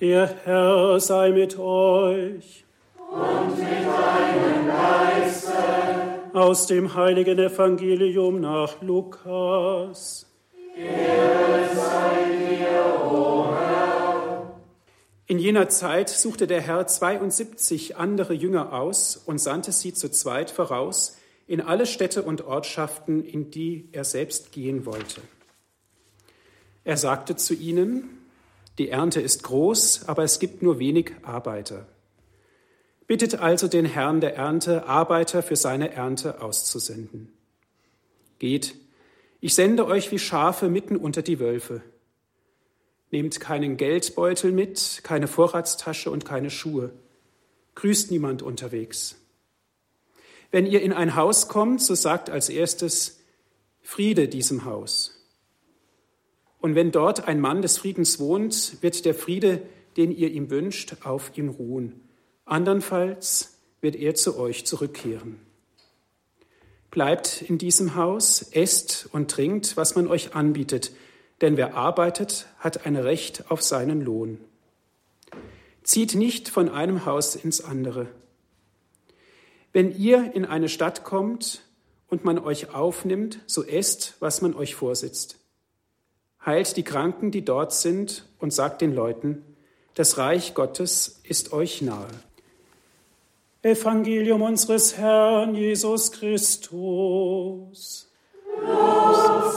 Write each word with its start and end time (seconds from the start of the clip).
Der 0.00 0.32
Herr 0.44 1.00
sei 1.00 1.32
mit 1.32 1.58
euch. 1.58 2.64
Und 3.10 3.58
mit 3.58 3.68
deinem 3.68 4.68
Geiste. 4.68 5.52
Aus 6.34 6.68
dem 6.68 6.94
heiligen 6.94 7.36
Evangelium 7.40 8.40
nach 8.40 8.80
Lukas. 8.80 10.26
Ehre 10.76 11.74
sei 11.74 12.26
dir, 12.48 13.10
o 13.10 13.50
Herr. 13.50 14.60
In 15.26 15.40
jener 15.40 15.68
Zeit 15.68 16.10
suchte 16.10 16.46
der 16.46 16.60
Herr 16.60 16.86
72 16.86 17.96
andere 17.96 18.34
Jünger 18.34 18.72
aus 18.72 19.16
und 19.16 19.40
sandte 19.40 19.72
sie 19.72 19.94
zu 19.94 20.12
zweit 20.12 20.52
voraus 20.52 21.16
in 21.48 21.60
alle 21.60 21.86
Städte 21.86 22.22
und 22.22 22.46
Ortschaften, 22.46 23.24
in 23.24 23.50
die 23.50 23.88
er 23.90 24.04
selbst 24.04 24.52
gehen 24.52 24.86
wollte. 24.86 25.22
Er 26.84 26.96
sagte 26.96 27.34
zu 27.34 27.52
ihnen, 27.52 28.17
die 28.78 28.88
Ernte 28.88 29.20
ist 29.20 29.42
groß, 29.42 30.08
aber 30.08 30.22
es 30.22 30.38
gibt 30.38 30.62
nur 30.62 30.78
wenig 30.78 31.12
Arbeiter. 31.22 31.86
Bittet 33.06 33.36
also 33.36 33.68
den 33.68 33.84
Herrn 33.84 34.20
der 34.20 34.36
Ernte, 34.36 34.86
Arbeiter 34.86 35.42
für 35.42 35.56
seine 35.56 35.92
Ernte 35.92 36.40
auszusenden. 36.40 37.32
Geht, 38.38 38.74
ich 39.40 39.54
sende 39.54 39.86
euch 39.86 40.12
wie 40.12 40.18
Schafe 40.18 40.68
mitten 40.68 40.96
unter 40.96 41.22
die 41.22 41.40
Wölfe. 41.40 41.82
Nehmt 43.10 43.40
keinen 43.40 43.76
Geldbeutel 43.76 44.52
mit, 44.52 45.00
keine 45.02 45.26
Vorratstasche 45.26 46.10
und 46.10 46.24
keine 46.24 46.50
Schuhe. 46.50 46.92
Grüßt 47.74 48.10
niemand 48.10 48.42
unterwegs. 48.42 49.16
Wenn 50.50 50.66
ihr 50.66 50.82
in 50.82 50.92
ein 50.92 51.16
Haus 51.16 51.48
kommt, 51.48 51.80
so 51.80 51.94
sagt 51.94 52.30
als 52.30 52.48
erstes 52.48 53.20
Friede 53.80 54.28
diesem 54.28 54.64
Haus. 54.64 55.17
Und 56.60 56.74
wenn 56.74 56.90
dort 56.90 57.28
ein 57.28 57.40
Mann 57.40 57.62
des 57.62 57.78
Friedens 57.78 58.18
wohnt, 58.18 58.82
wird 58.82 59.04
der 59.04 59.14
Friede, 59.14 59.62
den 59.96 60.10
ihr 60.10 60.30
ihm 60.30 60.50
wünscht, 60.50 60.96
auf 61.04 61.36
ihm 61.36 61.48
ruhen. 61.48 62.00
Andernfalls 62.44 63.58
wird 63.80 63.96
er 63.96 64.14
zu 64.14 64.38
euch 64.38 64.66
zurückkehren. 64.66 65.40
Bleibt 66.90 67.42
in 67.42 67.58
diesem 67.58 67.94
Haus, 67.94 68.42
esst 68.42 69.08
und 69.12 69.30
trinkt, 69.30 69.76
was 69.76 69.94
man 69.94 70.08
euch 70.08 70.34
anbietet, 70.34 70.92
denn 71.40 71.56
wer 71.56 71.74
arbeitet, 71.74 72.46
hat 72.58 72.86
ein 72.86 72.96
Recht 72.96 73.50
auf 73.50 73.62
seinen 73.62 74.00
Lohn. 74.00 74.38
Zieht 75.84 76.14
nicht 76.14 76.48
von 76.48 76.68
einem 76.68 77.06
Haus 77.06 77.36
ins 77.36 77.60
andere. 77.60 78.08
Wenn 79.72 79.96
ihr 79.96 80.34
in 80.34 80.44
eine 80.44 80.68
Stadt 80.68 81.04
kommt 81.04 81.62
und 82.08 82.24
man 82.24 82.38
euch 82.38 82.74
aufnimmt, 82.74 83.40
so 83.46 83.62
esst, 83.62 84.16
was 84.18 84.42
man 84.42 84.54
euch 84.54 84.74
vorsitzt 84.74 85.38
heilt 86.48 86.78
die 86.78 86.82
Kranken, 86.82 87.30
die 87.30 87.44
dort 87.44 87.74
sind, 87.74 88.26
und 88.38 88.54
sagt 88.54 88.80
den 88.80 88.94
Leuten, 88.94 89.44
das 89.92 90.16
Reich 90.16 90.54
Gottes 90.54 91.20
ist 91.22 91.52
euch 91.52 91.82
nahe. 91.82 92.08
Evangelium 93.60 94.40
unseres 94.40 94.96
Herrn 94.96 95.54
Jesus 95.54 96.10
Christus. 96.10 98.10
Lob 98.62 99.47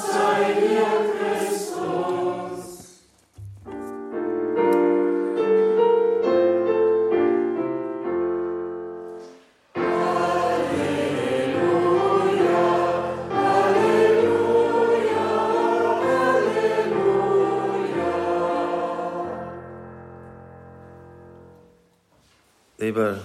Lieber 22.91 23.21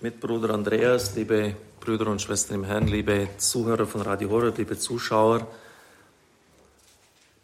Mitbruder 0.00 0.54
Andreas, 0.54 1.16
liebe 1.16 1.56
Brüder 1.80 2.06
und 2.06 2.22
Schwestern 2.22 2.58
im 2.58 2.62
Herrn, 2.62 2.86
liebe 2.86 3.30
Zuhörer 3.36 3.84
von 3.84 4.02
Radio 4.02 4.30
Horror, 4.30 4.52
liebe 4.56 4.78
Zuschauer, 4.78 5.48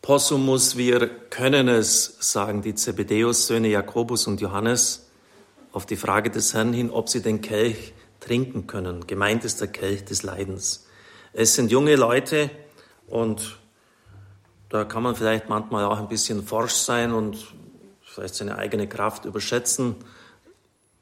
Possumus, 0.00 0.76
wir 0.76 1.08
können 1.08 1.66
es, 1.66 2.16
sagen 2.20 2.62
die 2.62 2.76
Zebedeus-Söhne 2.76 3.66
Jakobus 3.66 4.28
und 4.28 4.40
Johannes 4.40 5.08
auf 5.72 5.84
die 5.84 5.96
Frage 5.96 6.30
des 6.30 6.54
Herrn 6.54 6.72
hin, 6.72 6.92
ob 6.92 7.08
sie 7.08 7.22
den 7.22 7.40
Kelch 7.40 7.92
trinken 8.20 8.68
können. 8.68 9.08
Gemeint 9.08 9.44
ist 9.44 9.60
der 9.60 9.66
Kelch 9.66 10.04
des 10.04 10.22
Leidens. 10.22 10.86
Es 11.32 11.56
sind 11.56 11.72
junge 11.72 11.96
Leute 11.96 12.50
und 13.08 13.58
da 14.68 14.84
kann 14.84 15.02
man 15.02 15.16
vielleicht 15.16 15.48
manchmal 15.48 15.86
auch 15.86 15.98
ein 15.98 16.06
bisschen 16.06 16.46
forsch 16.46 16.74
sein 16.74 17.12
und 17.12 17.52
vielleicht 18.04 18.36
seine 18.36 18.58
eigene 18.58 18.88
Kraft 18.88 19.24
überschätzen 19.24 19.96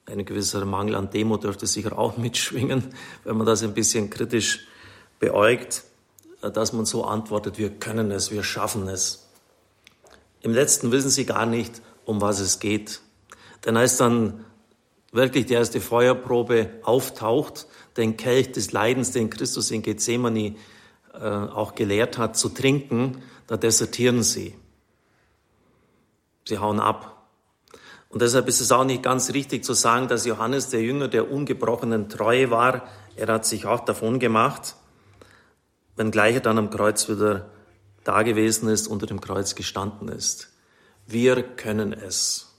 ein 0.07 0.25
gewisser 0.25 0.65
Mangel 0.65 0.95
an 0.95 1.11
Demo 1.11 1.37
dürfte 1.37 1.67
sicher 1.67 1.99
auch 1.99 2.17
mitschwingen, 2.17 2.85
wenn 3.25 3.37
man 3.37 3.47
das 3.47 3.63
ein 3.63 3.75
bisschen 3.75 4.11
kritisch 4.11 4.67
beäugt, 5.19 5.85
dass 6.41 6.73
man 6.73 6.85
so 6.85 7.05
antwortet, 7.05 7.59
wir 7.59 7.71
können 7.71 8.11
es, 8.11 8.31
wir 8.31 8.43
schaffen 8.43 8.89
es. 8.89 9.27
Im 10.43 10.53
letzten 10.53 10.93
wissen 10.93 11.11
sie 11.11 11.25
gar 11.25 11.47
nicht, 11.47 11.83
um 12.05 12.21
was 12.21 12.39
es 12.39 12.61
geht. 12.61 13.01
Denn 13.65 13.77
als 13.77 13.97
dann 13.97 14.45
wirklich 15.11 15.47
die 15.47 15.55
erste 15.55 15.81
Feuerprobe 15.81 16.71
auftaucht, 16.83 17.67
den 17.97 18.17
Kelch 18.17 18.53
des 18.53 18.73
Leidens, 18.73 19.11
den 19.13 19.31
Christus 19.31 19.71
in 19.71 19.83
Gethsemane 19.83 20.55
äh, 21.15 21.19
auch 21.19 21.75
gelehrt 21.75 22.19
hat, 22.19 22.37
zu 22.37 22.51
trinken, 22.51 23.23
da 23.47 23.57
desertieren 23.57 24.23
sie. 24.23 24.55
Sie 26.45 26.59
hauen 26.59 26.79
ab. 26.79 27.16
Und 28.17 28.23
deshalb 28.23 28.49
ist 28.49 28.63
es 28.63 28.73
auch 28.73 28.85
nicht 28.85 29.03
ganz 29.03 29.35
richtig 29.35 29.63
zu 29.63 29.75
sagen, 29.75 30.09
dass 30.09 30.25
Johannes 30.25 30.71
der 30.71 30.81
Jünger 30.81 31.07
der 31.07 31.31
ungebrochenen 31.31 32.09
Treue 32.09 32.51
war. 32.51 32.89
Er 33.15 33.27
hat 33.27 33.45
sich 33.45 33.67
auch 33.67 33.81
davon 33.81 34.19
gemacht, 34.19 34.75
wenngleich 35.97 36.37
er 36.37 36.41
dann 36.41 36.57
am 36.57 36.71
Kreuz 36.71 37.11
wieder 37.11 37.51
da 38.05 38.23
gewesen 38.23 38.71
ist, 38.71 38.89
unter 38.89 39.05
dem 39.05 39.21
Kreuz 39.21 39.55
gestanden 39.55 40.09
ist. 40.09 40.51
Wir 41.07 41.43
können 41.43 41.93
es. 41.93 42.55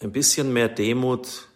Ein 0.00 0.12
bisschen 0.12 0.52
mehr 0.52 0.68
Demut 0.68 1.48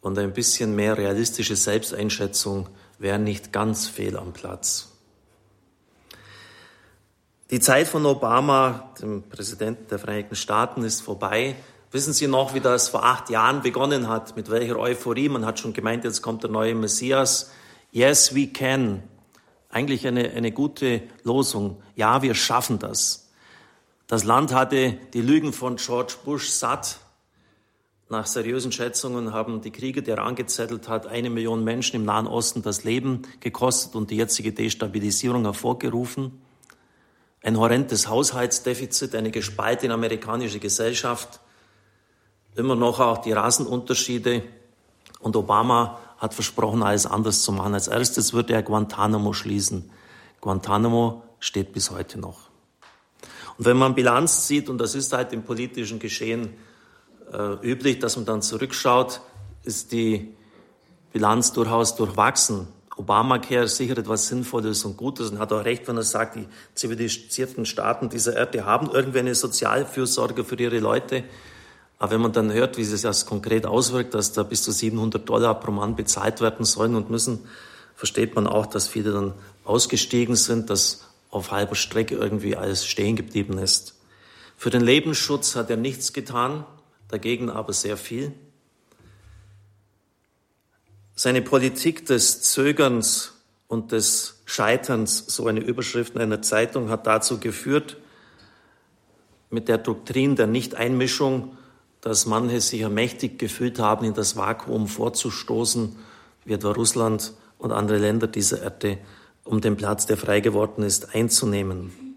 und 0.00 0.18
ein 0.18 0.32
bisschen 0.32 0.74
mehr 0.74 0.96
realistische 0.96 1.56
Selbsteinschätzung 1.56 2.70
wären 2.98 3.24
nicht 3.24 3.52
ganz 3.52 3.88
fehl 3.88 4.16
am 4.16 4.32
Platz. 4.32 4.89
Die 7.50 7.58
Zeit 7.58 7.88
von 7.88 8.06
Obama, 8.06 8.92
dem 9.02 9.24
Präsidenten 9.24 9.88
der 9.88 9.98
Vereinigten 9.98 10.36
Staaten, 10.36 10.84
ist 10.84 11.00
vorbei. 11.00 11.56
Wissen 11.90 12.12
Sie 12.12 12.28
noch, 12.28 12.54
wie 12.54 12.60
das 12.60 12.88
vor 12.88 13.04
acht 13.04 13.28
Jahren 13.28 13.62
begonnen 13.62 14.06
hat? 14.06 14.36
Mit 14.36 14.50
welcher 14.52 14.78
Euphorie? 14.78 15.28
Man 15.28 15.44
hat 15.44 15.58
schon 15.58 15.72
gemeint, 15.72 16.04
jetzt 16.04 16.22
kommt 16.22 16.44
der 16.44 16.50
neue 16.50 16.76
Messias. 16.76 17.50
Yes, 17.90 18.36
we 18.36 18.46
can. 18.46 19.02
Eigentlich 19.68 20.06
eine, 20.06 20.30
eine 20.30 20.52
gute 20.52 21.02
Losung. 21.24 21.82
Ja, 21.96 22.22
wir 22.22 22.36
schaffen 22.36 22.78
das. 22.78 23.32
Das 24.06 24.22
Land 24.22 24.54
hatte 24.54 24.96
die 25.12 25.20
Lügen 25.20 25.52
von 25.52 25.74
George 25.74 26.14
Bush 26.24 26.50
satt. 26.50 27.00
Nach 28.08 28.26
seriösen 28.26 28.70
Schätzungen 28.70 29.32
haben 29.32 29.60
die 29.60 29.72
Kriege, 29.72 30.02
die 30.02 30.12
er 30.12 30.22
angezettelt 30.22 30.88
hat, 30.88 31.08
eine 31.08 31.30
Million 31.30 31.64
Menschen 31.64 31.96
im 31.96 32.04
Nahen 32.04 32.28
Osten 32.28 32.62
das 32.62 32.84
Leben 32.84 33.22
gekostet 33.40 33.96
und 33.96 34.12
die 34.12 34.16
jetzige 34.16 34.52
Destabilisierung 34.52 35.42
hervorgerufen 35.42 36.40
ein 37.42 37.58
horrendes 37.58 38.08
Haushaltsdefizit, 38.08 39.14
eine 39.14 39.30
gespaltene 39.30 39.94
amerikanische 39.94 40.58
Gesellschaft, 40.58 41.40
immer 42.54 42.74
noch 42.76 43.00
auch 43.00 43.18
die 43.18 43.32
Rassenunterschiede. 43.32 44.42
Und 45.20 45.36
Obama 45.36 45.98
hat 46.18 46.34
versprochen, 46.34 46.82
alles 46.82 47.06
anders 47.06 47.42
zu 47.42 47.52
machen. 47.52 47.74
Als 47.74 47.88
erstes 47.88 48.32
wird 48.32 48.50
er 48.50 48.62
Guantanamo 48.62 49.32
schließen. 49.32 49.90
Guantanamo 50.40 51.22
steht 51.38 51.72
bis 51.72 51.90
heute 51.90 52.18
noch. 52.18 52.50
Und 53.56 53.64
wenn 53.64 53.76
man 53.76 53.94
Bilanz 53.94 54.46
zieht, 54.46 54.68
und 54.68 54.78
das 54.78 54.94
ist 54.94 55.12
halt 55.12 55.32
im 55.32 55.42
politischen 55.42 55.98
Geschehen 55.98 56.54
äh, 57.32 57.54
üblich, 57.66 57.98
dass 57.98 58.16
man 58.16 58.26
dann 58.26 58.42
zurückschaut, 58.42 59.20
ist 59.64 59.92
die 59.92 60.34
Bilanz 61.12 61.52
durchaus 61.52 61.96
durchwachsen. 61.96 62.68
Obamacare 63.00 63.64
ist 63.64 63.76
sicher 63.76 63.96
etwas 63.96 64.28
Sinnvolles 64.28 64.84
und 64.84 64.98
Gutes 64.98 65.30
und 65.30 65.38
hat 65.38 65.54
auch 65.54 65.64
recht, 65.64 65.88
wenn 65.88 65.96
er 65.96 66.02
sagt, 66.02 66.36
die 66.36 66.46
zivilisierten 66.74 67.64
Staaten 67.64 68.10
dieser 68.10 68.36
Erde 68.36 68.66
haben 68.66 68.90
irgendwie 68.92 69.20
eine 69.20 69.34
Sozialfürsorge 69.34 70.44
für 70.44 70.56
ihre 70.56 70.80
Leute. 70.80 71.24
Aber 71.98 72.12
wenn 72.12 72.20
man 72.20 72.32
dann 72.32 72.52
hört, 72.52 72.76
wie 72.76 72.84
sich 72.84 73.00
das 73.00 73.24
konkret 73.24 73.64
auswirkt, 73.64 74.12
dass 74.12 74.32
da 74.32 74.42
bis 74.42 74.62
zu 74.64 74.70
700 74.70 75.26
Dollar 75.26 75.58
pro 75.58 75.70
Mann 75.70 75.96
bezahlt 75.96 76.42
werden 76.42 76.66
sollen 76.66 76.94
und 76.94 77.08
müssen, 77.08 77.40
versteht 77.94 78.34
man 78.34 78.46
auch, 78.46 78.66
dass 78.66 78.86
viele 78.86 79.12
dann 79.12 79.32
ausgestiegen 79.64 80.36
sind, 80.36 80.68
dass 80.68 81.06
auf 81.30 81.52
halber 81.52 81.76
Strecke 81.76 82.16
irgendwie 82.16 82.54
alles 82.54 82.84
stehen 82.84 83.16
geblieben 83.16 83.56
ist. 83.56 83.94
Für 84.58 84.68
den 84.68 84.82
Lebensschutz 84.82 85.56
hat 85.56 85.70
er 85.70 85.78
nichts 85.78 86.12
getan, 86.12 86.66
dagegen 87.08 87.48
aber 87.48 87.72
sehr 87.72 87.96
viel. 87.96 88.34
Seine 91.22 91.42
Politik 91.42 92.06
des 92.06 92.40
Zögerns 92.40 93.34
und 93.68 93.92
des 93.92 94.40
Scheiterns, 94.46 95.26
so 95.26 95.48
eine 95.48 95.60
Überschrift 95.60 96.14
in 96.14 96.22
einer 96.22 96.40
Zeitung, 96.40 96.88
hat 96.88 97.06
dazu 97.06 97.38
geführt, 97.38 97.98
mit 99.50 99.68
der 99.68 99.76
Doktrin 99.76 100.34
der 100.34 100.46
Nichteinmischung, 100.46 101.58
dass 102.00 102.24
manche 102.24 102.62
sich 102.62 102.88
mächtig 102.88 103.38
gefühlt 103.38 103.78
haben, 103.78 104.06
in 104.06 104.14
das 104.14 104.34
Vakuum 104.34 104.88
vorzustoßen, 104.88 105.94
wie 106.46 106.54
etwa 106.54 106.70
Russland 106.70 107.34
und 107.58 107.70
andere 107.70 107.98
Länder 107.98 108.26
dieser 108.26 108.62
Erde, 108.62 108.96
um 109.44 109.60
den 109.60 109.76
Platz, 109.76 110.06
der 110.06 110.16
frei 110.16 110.40
geworden 110.40 110.82
ist, 110.82 111.14
einzunehmen. 111.14 112.16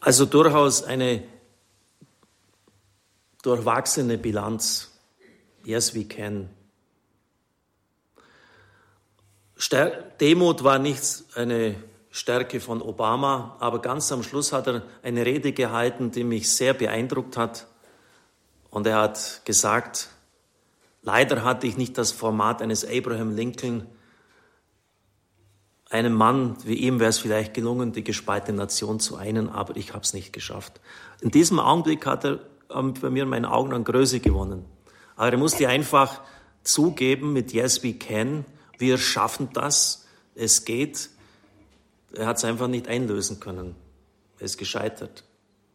Also 0.00 0.26
durchaus 0.26 0.84
eine 0.84 1.22
durchwachsene 3.40 4.18
Bilanz. 4.18 4.90
Yes, 5.64 5.94
we 5.94 6.04
can. 6.04 6.50
Demut 10.20 10.64
war 10.64 10.78
nicht 10.78 11.24
eine 11.34 11.76
Stärke 12.10 12.60
von 12.60 12.82
Obama, 12.82 13.56
aber 13.58 13.80
ganz 13.80 14.10
am 14.12 14.22
Schluss 14.22 14.52
hat 14.52 14.66
er 14.66 14.82
eine 15.02 15.24
Rede 15.24 15.52
gehalten, 15.52 16.10
die 16.10 16.24
mich 16.24 16.50
sehr 16.50 16.74
beeindruckt 16.74 17.36
hat. 17.36 17.66
Und 18.70 18.86
er 18.86 18.98
hat 18.98 19.42
gesagt, 19.44 20.08
leider 21.02 21.44
hatte 21.44 21.66
ich 21.66 21.76
nicht 21.76 21.96
das 21.98 22.12
Format 22.12 22.60
eines 22.60 22.86
Abraham 22.86 23.34
Lincoln. 23.34 23.86
Einem 25.88 26.14
Mann 26.14 26.56
wie 26.64 26.74
ihm 26.74 27.00
wäre 27.00 27.10
es 27.10 27.18
vielleicht 27.18 27.54
gelungen, 27.54 27.92
die 27.92 28.04
gespaltene 28.04 28.58
Nation 28.58 28.98
zu 28.98 29.16
einen, 29.16 29.48
aber 29.48 29.76
ich 29.76 29.92
habe 29.92 30.02
es 30.02 30.12
nicht 30.12 30.32
geschafft. 30.32 30.80
In 31.20 31.30
diesem 31.30 31.60
Augenblick 31.60 32.04
hat 32.06 32.24
er 32.24 32.40
bei 32.68 33.10
mir 33.10 33.22
in 33.22 33.28
meinen 33.28 33.44
Augen 33.44 33.72
an 33.72 33.84
Größe 33.84 34.20
gewonnen. 34.20 34.64
Aber 35.16 35.30
er 35.30 35.38
musste 35.38 35.68
einfach 35.68 36.22
zugeben 36.62 37.32
mit 37.32 37.52
Yes, 37.52 37.82
we 37.82 37.94
can, 37.94 38.44
wir 38.78 38.98
schaffen 38.98 39.50
das, 39.52 40.04
es 40.34 40.64
geht. 40.64 41.10
Er 42.12 42.26
hat 42.26 42.36
es 42.36 42.44
einfach 42.44 42.68
nicht 42.68 42.88
einlösen 42.88 43.40
können. 43.40 43.74
Er 44.38 44.44
ist 44.44 44.58
gescheitert. 44.58 45.24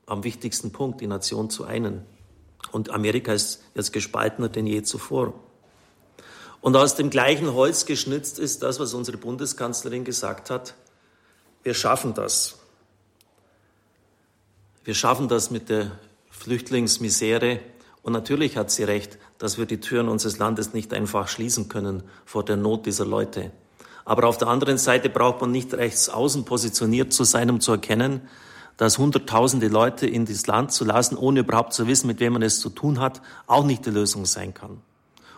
Am 0.06 0.24
wichtigsten 0.24 0.72
Punkt, 0.72 1.02
die 1.02 1.08
Nation 1.08 1.50
zu 1.50 1.66
einen. 1.66 2.06
Und 2.72 2.90
Amerika 2.92 3.34
ist 3.34 3.64
jetzt 3.76 3.92
gespaltener 3.92 4.50
denn 4.50 4.68
je 4.68 4.84
zuvor. 4.84 5.34
Und 6.62 6.76
aus 6.76 6.96
dem 6.96 7.10
gleichen 7.10 7.54
Holz 7.54 7.86
geschnitzt 7.86 8.38
ist 8.38 8.62
das, 8.62 8.80
was 8.80 8.94
unsere 8.94 9.18
Bundeskanzlerin 9.18 10.04
gesagt 10.06 10.50
hat. 10.50 10.76
Wir 11.64 11.74
schaffen 11.74 12.14
das. 12.14 12.60
Wir 14.84 14.94
schaffen 14.94 15.28
das 15.28 15.50
mit 15.50 15.70
der 15.70 15.92
Flüchtlingsmisere. 16.30 17.60
Und 18.04 18.14
natürlich 18.14 18.58
hat 18.58 18.72
sie 18.72 18.84
recht, 18.84 19.20
dass 19.38 19.58
wir 19.58 19.66
die 19.66 19.80
Türen 19.80 20.10
unseres 20.10 20.40
Landes 20.40 20.74
nicht 20.74 20.94
einfach 20.94 21.28
schließen 21.28 21.70
können 21.70 22.04
vor 22.26 22.44
der 22.44 22.58
Not 22.58 22.86
dieser 22.86 23.06
Leute. 23.06 23.52
Aber 24.06 24.28
auf 24.28 24.38
der 24.38 24.48
anderen 24.48 24.78
Seite 24.78 25.10
braucht 25.10 25.42
man 25.42 25.52
nicht 25.52 25.74
rechts 25.74 26.10
außen 26.10 26.46
positioniert 26.46 27.14
zu 27.14 27.24
sein, 27.24 27.50
um 27.50 27.60
zu 27.60 27.74
erkennen, 27.74 28.22
dass 28.78 28.98
hunderttausende 28.98 29.68
Leute 29.68 30.08
in 30.08 30.26
das 30.26 30.48
Land 30.48 30.72
zu 30.72 30.86
lassen, 30.86 31.16
ohne 31.16 31.42
überhaupt 31.42 31.74
zu 31.74 31.86
wissen, 31.86 32.08
mit 32.08 32.20
wem 32.20 32.34
man 32.34 32.42
es 32.42 32.60
zu 32.60 32.70
tun 32.70 33.00
hat, 33.00 33.22
auch 33.46 33.64
nicht 33.64 33.86
die 33.86 33.92
Lösung 33.92 34.26
sein 34.26 34.56
kann. 34.56 34.82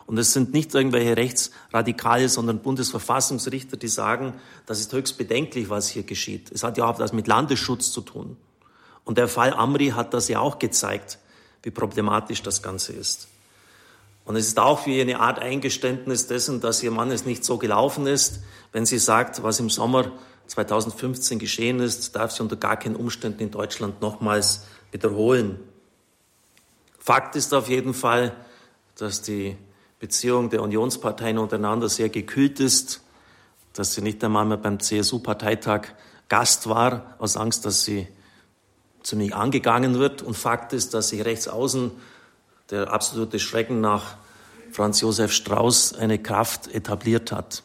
Und 0.06 0.18
es 0.18 0.34
sind 0.34 0.54
nicht 0.54 0.74
irgendwelche 0.74 1.18
Rechtsradikale, 1.18 2.30
sondern 2.30 2.60
Bundesverfassungsrichter, 2.60 3.78
die 3.78 3.88
sagen, 3.88 4.34
das 4.66 4.80
ist 4.80 4.94
höchst 4.94 5.18
bedenklich, 5.18 5.70
was 5.70 5.90
hier 5.90 6.04
geschieht. 6.04 6.52
Es 6.52 6.64
hat 6.64 6.78
ja 6.78 6.86
auch 6.86 7.00
was 7.00 7.14
mit 7.14 7.28
Landesschutz 7.28 7.92
zu 7.92 8.02
tun. 8.02 8.38
Und 9.06 9.18
der 9.18 9.28
Fall 9.28 9.54
Amri 9.54 9.90
hat 9.90 10.14
das 10.14 10.28
ja 10.28 10.40
auch 10.40 10.60
gezeigt, 10.60 11.20
wie 11.64 11.72
problematisch 11.72 12.44
das 12.44 12.62
Ganze 12.62 12.94
ist. 12.94 13.28
Und 14.26 14.36
es 14.36 14.48
ist 14.48 14.60
auch 14.60 14.86
wie 14.86 15.02
eine 15.02 15.20
Art 15.20 15.40
Eingeständnis 15.40 16.28
dessen, 16.28 16.62
dass 16.62 16.84
ihr 16.84 16.92
Mann 16.92 17.12
es 17.12 17.26
nicht 17.26 17.44
so 17.44 17.58
gelaufen 17.58 18.08
ist. 18.08 18.42
Wenn 18.72 18.86
sie 18.86 19.00
sagt, 19.00 19.44
was 19.44 19.60
im 19.60 19.70
Sommer 19.70 20.12
2015 20.48 21.40
geschehen 21.40 21.80
ist, 21.80 22.16
darf 22.16 22.32
sie 22.32 22.42
unter 22.42 22.56
gar 22.56 22.78
keinen 22.78 22.96
Umständen 22.96 23.42
in 23.42 23.52
Deutschland 23.52 24.02
nochmals 24.02 24.66
wiederholen. 24.92 25.60
Fakt 27.00 27.36
ist 27.36 27.54
auf 27.54 27.68
jeden 27.68 27.94
Fall, 27.94 28.34
dass 28.96 29.22
die 29.22 29.58
Beziehung 30.00 30.50
der 30.50 30.62
Unionsparteien 30.62 31.38
untereinander 31.38 31.90
sehr 31.90 32.10
gekühlt 32.10 32.60
ist, 32.60 33.02
dass 33.74 33.94
sie 33.94 34.02
nicht 34.02 34.24
einmal 34.24 34.46
mehr 34.46 34.58
beim 34.58 34.80
CSU-Parteitag 34.80 35.88
Gast 36.30 36.70
war, 36.70 37.16
aus 37.20 37.36
Angst, 37.36 37.66
dass 37.66 37.84
sie 37.84 38.08
ziemlich 39.04 39.36
angegangen 39.36 40.00
wird. 40.00 40.22
Und 40.22 40.36
Fakt 40.36 40.74
ist, 40.74 40.94
dass 40.94 41.10
sich 41.10 41.24
rechts 41.24 41.48
außen 41.48 41.92
der 42.70 42.92
absolute 42.92 43.40
Schrecken 43.40 43.82
nach 43.82 44.18
Franz 44.72 45.02
Josef 45.02 45.32
Strauß 45.32 45.96
eine 45.96 46.18
Kraft 46.18 46.74
etabliert 46.74 47.32
hat. 47.32 47.64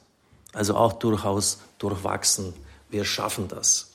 Also 0.53 0.77
auch 0.77 0.95
durchaus 0.95 1.61
durchwachsen. 1.79 2.53
Wir 2.91 3.05
schaffen 3.05 3.49
das. 3.49 3.93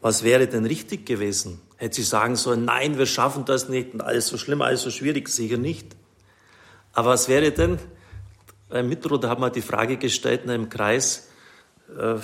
Was 0.00 0.22
wäre 0.22 0.46
denn 0.46 0.64
richtig 0.64 1.06
gewesen? 1.06 1.60
Hätte 1.76 1.96
sie 1.96 2.02
sagen 2.02 2.36
sollen, 2.36 2.64
nein, 2.64 2.98
wir 2.98 3.06
schaffen 3.06 3.44
das 3.44 3.68
nicht 3.68 3.94
und 3.94 4.00
alles 4.00 4.28
so 4.28 4.38
schlimm, 4.38 4.62
alles 4.62 4.82
so 4.82 4.90
schwierig, 4.90 5.28
sicher 5.28 5.56
nicht. 5.56 5.96
Aber 6.92 7.10
was 7.10 7.28
wäre 7.28 7.52
denn, 7.52 7.78
beim 8.68 8.88
Mitbruder 8.88 9.28
haben 9.28 9.40
wir 9.42 9.50
die 9.50 9.62
Frage 9.62 9.96
gestellt 9.96 10.42
in 10.44 10.50
einem 10.50 10.68
Kreis 10.68 11.28
äh, 11.96 12.16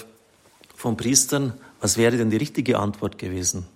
von 0.75 0.97
Priestern, 0.97 1.55
was 1.84 1.98
wäre 1.98 2.16
denn 2.16 2.31
die 2.31 2.38
richtige 2.38 2.78
Antwort 2.78 3.19
gewesen? 3.19 3.66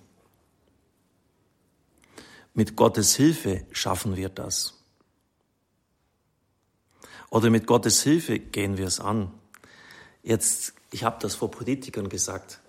Mit 2.55 2.75
Gottes 2.75 3.15
Hilfe 3.15 3.67
schaffen 3.71 4.15
wir 4.15 4.29
das. 4.29 4.73
Oder 7.29 7.51
mit 7.51 7.67
Gottes 7.67 8.01
Hilfe 8.01 8.39
gehen 8.39 8.79
wir 8.79 8.87
es 8.87 8.99
an. 8.99 9.31
Jetzt, 10.23 10.73
ich 10.89 11.03
habe 11.03 11.17
das 11.21 11.35
vor 11.35 11.51
Politikern 11.51 12.09
gesagt, 12.09 12.61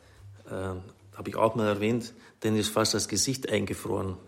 äh, 0.44 0.50
habe 0.50 1.28
ich 1.28 1.36
auch 1.36 1.54
mal 1.54 1.68
erwähnt, 1.68 2.12
denen 2.44 2.58
ist 2.58 2.68
fast 2.68 2.92
das 2.92 3.08
Gesicht 3.08 3.48
eingefroren. 3.48 4.18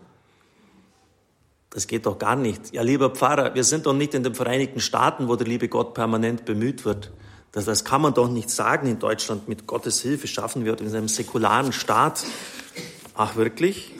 Das 1.69 1.85
geht 1.85 2.07
doch 2.07 2.17
gar 2.17 2.35
nicht. 2.35 2.73
Ja, 2.73 2.81
lieber 2.81 3.11
Pfarrer, 3.11 3.53
wir 3.53 3.65
sind 3.65 3.85
doch 3.85 3.93
nicht 3.93 4.15
in 4.15 4.23
den 4.23 4.33
Vereinigten 4.33 4.79
Staaten, 4.79 5.27
wo 5.27 5.35
der 5.35 5.45
liebe 5.45 5.69
Gott 5.69 5.93
permanent 5.93 6.43
bemüht 6.45 6.85
wird. 6.85 7.11
Das, 7.53 7.65
das 7.65 7.85
kann 7.85 8.01
man 8.01 8.13
doch 8.13 8.27
nicht 8.27 8.49
sagen 8.49 8.87
in 8.87 8.99
Deutschland. 8.99 9.47
Mit 9.47 9.65
Gottes 9.67 10.01
Hilfe 10.01 10.27
schaffen 10.27 10.65
wir 10.65 10.77
in 10.79 10.93
einem 10.93 11.07
säkularen 11.07 11.71
Staat. 11.71 12.25
Ach, 13.15 13.35
wirklich? 13.35 13.93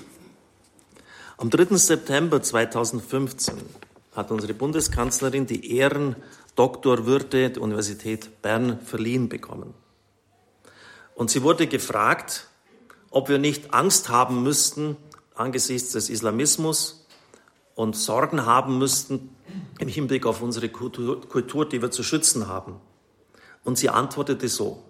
Am 1.38 1.50
3. 1.50 1.78
September 1.78 2.42
2015 2.42 3.56
hat 4.16 4.32
unsere 4.32 4.54
Bundeskanzlerin 4.54 5.46
die 5.46 5.78
Ehrendoktorwürde 5.78 7.52
der 7.52 7.62
Universität 7.62 8.42
Bern 8.42 8.80
verliehen 8.82 9.30
bekommen. 9.30 9.74
Und 11.16 11.30
sie 11.30 11.44
wurde 11.44 11.68
gefragt, 11.68 12.48
ob 13.12 13.30
wir 13.30 13.38
nicht 13.38 13.74
Angst 13.74 14.10
haben 14.10 14.42
müssten 14.42 14.98
angesichts 15.36 15.92
des 15.92 16.10
Islamismus 16.10 17.06
und 17.76 17.96
Sorgen 17.96 18.46
haben 18.46 18.80
müssten 18.80 19.36
im 19.78 19.88
Hinblick 19.88 20.26
auf 20.26 20.42
unsere 20.42 20.70
Kultur, 20.70 21.22
Kultur 21.28 21.70
die 21.70 21.82
wir 21.82 21.92
zu 21.92 22.02
schützen 22.02 22.48
haben. 22.48 22.80
Und 23.64 23.78
sie 23.78 23.90
antwortete 23.90 24.48
so, 24.50 24.84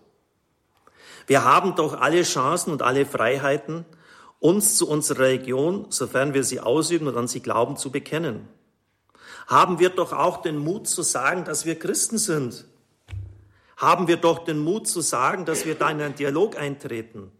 wir 1.27 1.44
haben 1.44 1.75
doch 1.75 2.00
alle 2.00 2.24
Chancen 2.24 2.72
und 2.72 2.82
alle 2.82 3.06
Freiheiten, 3.06 3.86
uns 4.39 4.75
zu 4.75 4.89
unserer 4.89 5.20
Religion, 5.20 5.86
sofern 5.89 6.34
wir 6.34 6.44
sie 6.44 6.60
ausüben 6.60 7.08
und 7.08 7.15
an 7.15 7.27
sie 7.27 7.39
glauben, 7.39 7.77
zu 7.77 7.92
bekennen. 7.92 8.48
Haben 9.48 9.80
wir 9.80 9.89
doch 9.89 10.12
auch 10.12 10.42
den 10.42 10.58
Mut 10.58 10.88
zu 10.88 11.01
sagen, 11.01 11.46
dass 11.46 11.65
wir 11.65 11.80
Christen 11.80 12.18
sind. 12.18 12.65
Haben 13.77 14.08
wir 14.08 14.18
doch 14.18 14.44
den 14.44 14.60
Mut 14.60 14.88
zu 14.88 15.01
sagen, 15.01 15.46
dass 15.46 15.65
wir 15.65 15.75
da 15.75 15.89
in 15.89 16.01
einen 16.01 16.15
Dialog 16.15 16.58
eintreten. 16.58 17.32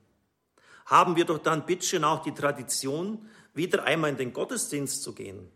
Haben 0.86 1.16
wir 1.16 1.26
doch 1.26 1.40
dann 1.40 1.66
bitteschön 1.66 2.04
auch 2.04 2.24
die 2.24 2.34
Tradition, 2.34 3.30
wieder 3.54 3.84
einmal 3.84 4.10
in 4.10 4.18
den 4.18 4.34
Gottesdienst 4.34 5.04
zu 5.04 5.14
gehen 5.14 5.50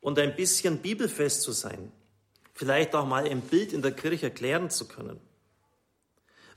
und 0.00 0.18
ein 0.18 0.34
bisschen 0.34 0.78
bibelfest 0.78 1.42
zu 1.42 1.52
sein 1.52 1.92
vielleicht 2.60 2.94
auch 2.94 3.06
mal 3.06 3.26
ein 3.26 3.40
Bild 3.40 3.72
in 3.72 3.80
der 3.80 3.92
Kirche 3.92 4.26
erklären 4.26 4.68
zu 4.68 4.86
können. 4.86 5.18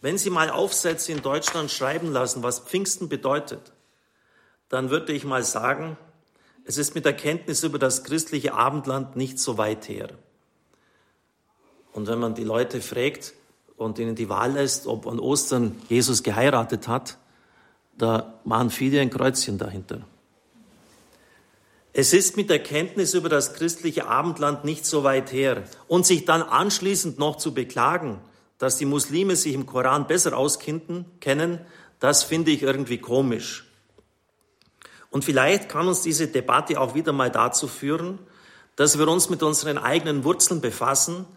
Wenn 0.01 0.17
Sie 0.17 0.29
mal 0.29 0.49
Aufsätze 0.49 1.13
in 1.13 1.21
Deutschland 1.21 1.71
schreiben 1.71 2.11
lassen, 2.11 2.43
was 2.43 2.59
Pfingsten 2.59 3.07
bedeutet, 3.07 3.71
dann 4.67 4.89
würde 4.89 5.13
ich 5.13 5.23
mal 5.23 5.45
sagen, 5.45 5.95
es 6.65 6.77
ist 6.77 6.93
mit 6.93 7.05
der 7.05 7.13
Kenntnis 7.13 7.63
über 7.63 7.79
das 7.79 8.03
christliche 8.03 8.53
Abendland 8.53 9.15
nicht 9.15 9.39
so 9.39 9.57
weit 9.57 9.87
her. 9.87 10.09
Und 11.93 12.07
wenn 12.07 12.19
man 12.19 12.35
die 12.35 12.43
Leute 12.43 12.81
fragt 12.81 13.33
und 13.77 13.97
ihnen 13.97 14.15
die 14.15 14.27
Wahl 14.27 14.51
lässt, 14.51 14.87
ob 14.87 15.07
an 15.07 15.19
Ostern 15.21 15.81
Jesus 15.87 16.21
geheiratet 16.21 16.89
hat, 16.89 17.17
da 17.97 18.41
machen 18.43 18.71
viele 18.71 18.99
ein 18.99 19.09
Kreuzchen 19.09 19.57
dahinter. 19.57 20.01
Es 21.95 22.11
ist 22.11 22.37
mit 22.37 22.49
der 22.49 22.61
Kenntnis 22.61 23.13
über 23.13 23.29
das 23.29 23.53
christliche 23.53 24.07
Abendland 24.07 24.65
nicht 24.65 24.85
so 24.85 25.03
weit 25.03 25.31
her. 25.31 25.63
Und 25.87 26.07
sich 26.07 26.25
dann 26.25 26.41
anschließend 26.41 27.19
noch 27.19 27.37
zu 27.37 27.53
beklagen, 27.53 28.19
dass 28.57 28.77
die 28.77 28.85
Muslime 28.85 29.35
sich 29.35 29.53
im 29.53 29.67
Koran 29.67 30.07
besser 30.07 30.35
auskennen, 30.35 31.05
kennen, 31.19 31.59
das 31.99 32.23
finde 32.23 32.51
ich 32.51 32.63
irgendwie 32.63 32.97
komisch. 32.97 33.65
Und 35.11 35.23
vielleicht 35.23 35.69
kann 35.69 35.87
uns 35.87 36.01
diese 36.01 36.27
Debatte 36.27 36.81
auch 36.81 36.95
wieder 36.95 37.13
mal 37.13 37.29
dazu 37.29 37.67
führen, 37.67 38.17
dass 38.75 38.97
wir 38.97 39.07
uns 39.07 39.29
mit 39.29 39.43
unseren 39.43 39.77
eigenen 39.77 40.23
Wurzeln 40.23 40.59
befassen 40.59 41.27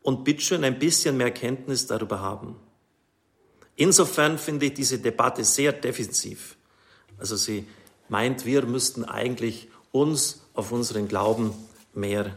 und 0.00 0.24
bitteschön 0.24 0.64
ein 0.64 0.78
bisschen 0.78 1.18
mehr 1.18 1.30
Kenntnis 1.30 1.86
darüber 1.86 2.20
haben. 2.20 2.56
Insofern 3.74 4.38
finde 4.38 4.66
ich 4.66 4.74
diese 4.74 4.98
Debatte 4.98 5.44
sehr 5.44 5.72
defensiv. 5.72 6.56
Also 7.18 7.36
sie 7.36 7.66
meint, 8.08 8.46
wir 8.46 8.64
müssten 8.64 9.04
eigentlich 9.04 9.68
uns 10.00 10.42
auf 10.54 10.72
unseren 10.72 11.08
Glauben 11.08 11.52
mehr 11.94 12.36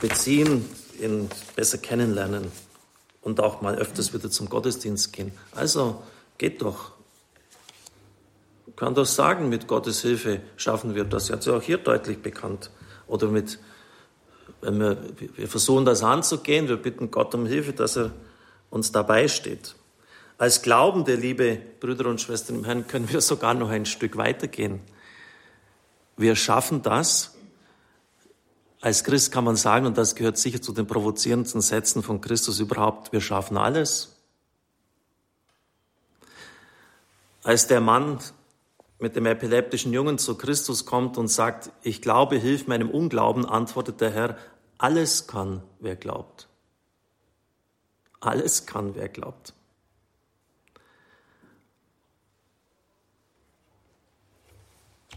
beziehen, 0.00 0.68
ihn 1.00 1.28
besser 1.56 1.78
kennenlernen 1.78 2.50
und 3.22 3.40
auch 3.40 3.60
mal 3.60 3.76
öfters 3.76 4.12
wieder 4.14 4.30
zum 4.30 4.48
Gottesdienst 4.48 5.12
gehen. 5.12 5.32
Also 5.54 6.02
geht 6.38 6.62
doch. 6.62 6.92
Man 8.66 8.76
kann 8.76 8.94
doch 8.94 9.06
sagen, 9.06 9.48
mit 9.48 9.66
Gottes 9.66 10.02
Hilfe 10.02 10.40
schaffen 10.56 10.94
wir 10.94 11.04
das. 11.04 11.30
Er 11.30 11.36
hat 11.36 11.46
ja 11.46 11.56
auch 11.56 11.62
hier 11.62 11.78
deutlich 11.78 12.20
bekannt. 12.22 12.70
Oder 13.06 13.28
mit, 13.28 13.58
wenn 14.60 14.78
wir, 14.78 14.98
wir 15.36 15.48
versuchen 15.48 15.84
das 15.84 16.02
anzugehen, 16.02 16.68
wir 16.68 16.76
bitten 16.76 17.10
Gott 17.10 17.34
um 17.34 17.46
Hilfe, 17.46 17.72
dass 17.72 17.96
er 17.96 18.12
uns 18.70 18.92
dabei 18.92 19.28
steht. 19.28 19.74
Als 20.36 20.62
Glaubende, 20.62 21.16
liebe 21.16 21.58
Brüder 21.80 22.06
und 22.06 22.20
Schwestern 22.20 22.56
im 22.56 22.64
Herrn, 22.64 22.86
können 22.86 23.08
wir 23.10 23.20
sogar 23.20 23.54
noch 23.54 23.70
ein 23.70 23.86
Stück 23.86 24.16
weitergehen. 24.16 24.80
Wir 26.18 26.36
schaffen 26.36 26.82
das. 26.82 27.36
Als 28.80 29.04
Christ 29.04 29.32
kann 29.32 29.44
man 29.44 29.56
sagen, 29.56 29.86
und 29.86 29.96
das 29.96 30.14
gehört 30.14 30.36
sicher 30.36 30.60
zu 30.60 30.72
den 30.72 30.86
provozierendsten 30.86 31.60
Sätzen 31.60 32.02
von 32.02 32.20
Christus 32.20 32.60
überhaupt, 32.60 33.12
wir 33.12 33.20
schaffen 33.20 33.56
alles. 33.56 34.16
Als 37.42 37.66
der 37.66 37.80
Mann 37.80 38.18
mit 38.98 39.16
dem 39.16 39.26
epileptischen 39.26 39.92
Jungen 39.92 40.18
zu 40.18 40.36
Christus 40.36 40.84
kommt 40.84 41.18
und 41.18 41.28
sagt, 41.28 41.70
ich 41.82 42.02
glaube, 42.02 42.36
hilf 42.36 42.66
meinem 42.66 42.90
Unglauben, 42.90 43.46
antwortet 43.46 44.00
der 44.00 44.10
Herr, 44.10 44.36
alles 44.76 45.28
kann, 45.28 45.62
wer 45.78 45.96
glaubt. 45.96 46.48
Alles 48.20 48.66
kann, 48.66 48.96
wer 48.96 49.08
glaubt. 49.08 49.54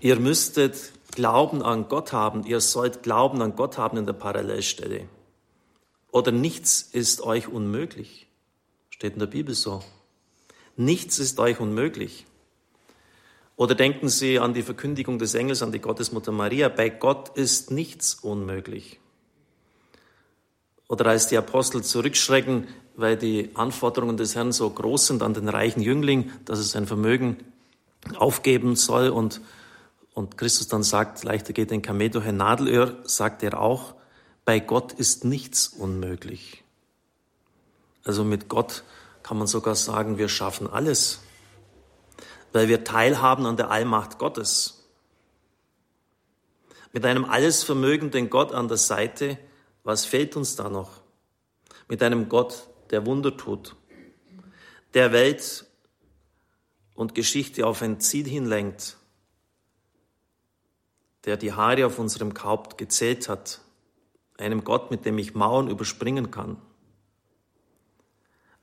Ihr 0.01 0.19
müsstet 0.19 0.93
Glauben 1.11 1.61
an 1.61 1.87
Gott 1.87 2.11
haben, 2.11 2.43
ihr 2.43 2.59
sollt 2.59 3.03
Glauben 3.03 3.39
an 3.41 3.55
Gott 3.55 3.77
haben 3.77 3.97
in 3.97 4.07
der 4.07 4.13
Parallelstelle. 4.13 5.07
Oder 6.11 6.31
nichts 6.31 6.81
ist 6.81 7.21
euch 7.21 7.47
unmöglich. 7.47 8.27
Steht 8.89 9.13
in 9.13 9.19
der 9.19 9.27
Bibel 9.27 9.53
so. 9.53 9.83
Nichts 10.75 11.19
ist 11.19 11.39
euch 11.39 11.59
unmöglich. 11.59 12.25
Oder 13.55 13.75
denken 13.75 14.09
Sie 14.09 14.39
an 14.39 14.55
die 14.55 14.63
Verkündigung 14.63 15.19
des 15.19 15.35
Engels 15.35 15.61
an 15.61 15.71
die 15.71 15.79
Gottesmutter 15.79 16.31
Maria. 16.31 16.69
Bei 16.69 16.89
Gott 16.89 17.37
ist 17.37 17.69
nichts 17.69 18.15
unmöglich. 18.15 18.99
Oder 20.87 21.05
als 21.05 21.27
die 21.27 21.37
Apostel 21.37 21.83
zurückschrecken, 21.83 22.67
weil 22.95 23.17
die 23.17 23.51
Anforderungen 23.53 24.17
des 24.17 24.35
Herrn 24.35 24.51
so 24.51 24.67
groß 24.67 25.07
sind 25.07 25.21
an 25.21 25.35
den 25.35 25.47
reichen 25.47 25.81
Jüngling, 25.81 26.31
dass 26.45 26.57
er 26.57 26.65
sein 26.65 26.87
Vermögen 26.87 27.37
aufgeben 28.17 28.75
soll 28.75 29.09
und 29.09 29.41
und 30.21 30.37
Christus 30.37 30.67
dann 30.67 30.83
sagt, 30.83 31.23
leichter 31.23 31.51
geht 31.51 31.71
ein 31.71 31.81
Kamel 31.81 32.11
durch 32.11 32.27
ein 32.27 32.37
Nadelöhr, 32.37 32.99
sagt 33.05 33.41
er 33.41 33.59
auch, 33.59 33.95
bei 34.45 34.59
Gott 34.59 34.93
ist 34.93 35.25
nichts 35.25 35.67
unmöglich. 35.67 36.63
Also 38.03 38.23
mit 38.23 38.47
Gott 38.47 38.83
kann 39.23 39.39
man 39.39 39.47
sogar 39.47 39.73
sagen, 39.73 40.19
wir 40.19 40.29
schaffen 40.29 40.67
alles, 40.67 41.21
weil 42.53 42.67
wir 42.67 42.83
teilhaben 42.83 43.47
an 43.47 43.57
der 43.57 43.71
Allmacht 43.71 44.19
Gottes. 44.19 44.83
Mit 46.93 47.03
einem 47.03 47.25
allesvermögenden 47.25 48.29
Gott 48.29 48.53
an 48.53 48.67
der 48.67 48.77
Seite, 48.77 49.39
was 49.83 50.05
fehlt 50.05 50.35
uns 50.35 50.55
da 50.55 50.69
noch? 50.69 51.01
Mit 51.87 52.03
einem 52.03 52.29
Gott, 52.29 52.67
der 52.91 53.07
Wunder 53.07 53.35
tut, 53.35 53.75
der 54.93 55.13
Welt 55.13 55.65
und 56.93 57.15
Geschichte 57.15 57.65
auf 57.65 57.81
ein 57.81 57.99
Ziel 57.99 58.27
hinlenkt, 58.27 58.97
der 61.25 61.37
die 61.37 61.53
Haare 61.53 61.85
auf 61.85 61.99
unserem 61.99 62.33
Haupt 62.43 62.77
gezählt 62.77 63.29
hat, 63.29 63.61
einem 64.37 64.63
Gott, 64.63 64.91
mit 64.91 65.05
dem 65.05 65.17
ich 65.17 65.35
Mauern 65.35 65.67
überspringen 65.67 66.31
kann. 66.31 66.57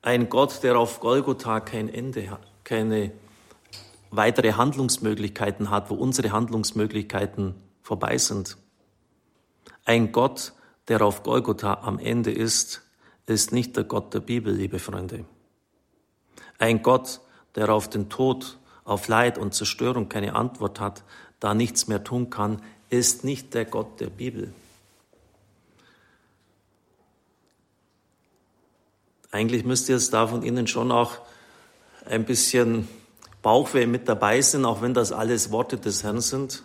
Ein 0.03 0.29
Gott, 0.29 0.63
der 0.63 0.79
auf 0.79 1.01
Golgotha 1.01 1.61
kein 1.61 1.89
Ende 1.89 2.31
hat, 2.31 2.47
keine 2.65 3.13
weitere 4.11 4.53
Handlungsmöglichkeiten 4.53 5.71
hat, 5.71 5.91
wo 5.91 5.95
unsere 5.95 6.33
Handlungsmöglichkeiten 6.33 7.55
vorbei 7.83 8.19
sind. 8.19 8.57
Ein 9.85 10.13
Gott, 10.13 10.53
der 10.89 11.03
auf 11.03 11.23
Golgotha 11.23 11.81
am 11.83 11.99
Ende 11.99 12.31
ist, 12.31 12.83
ist 13.27 13.53
nicht 13.53 13.77
der 13.77 13.85
Gott 13.85 14.15
der 14.15 14.21
Bibel, 14.21 14.55
liebe 14.55 14.79
Freunde. 14.79 15.25
Ein 16.59 16.83
Gott, 16.83 17.21
der 17.55 17.69
auf 17.71 17.89
den 17.89 18.09
Tod, 18.09 18.59
auf 18.85 19.09
Leid 19.09 19.37
und 19.37 19.55
Zerstörung 19.55 20.09
keine 20.09 20.35
Antwort 20.35 20.81
hat, 20.81 21.05
da 21.41 21.55
nichts 21.55 21.89
mehr 21.89 22.05
tun 22.05 22.31
kann, 22.31 22.63
ist 22.91 23.25
nicht 23.25 23.55
der 23.55 23.65
Gott 23.65 24.01
der 24.01 24.11
Bibel. 24.11 24.53
Eigentlich 29.31 29.65
müsste 29.65 29.93
jetzt 29.93 30.13
da 30.15 30.27
von 30.27 30.43
Ihnen 30.43 30.67
schon 30.67 30.91
auch 30.91 31.19
ein 32.07 32.25
bisschen 32.25 32.89
Bauchweh 33.43 33.87
mit 33.87 34.09
dabei 34.09 34.41
sein, 34.41 34.65
auch 34.65 34.81
wenn 34.81 34.95
das 34.95 35.13
alles 35.13 35.51
Worte 35.51 35.77
des 35.77 36.03
Herrn 36.03 36.21
sind. 36.21 36.63